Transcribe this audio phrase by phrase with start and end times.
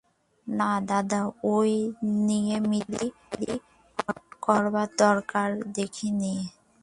[0.47, 1.21] না দাদা,
[1.45, 1.57] ঐ
[2.27, 3.05] নিয়ে মিথ্যে
[3.31, 3.53] দেরি
[4.43, 6.35] করবার দরকার দেখি নে।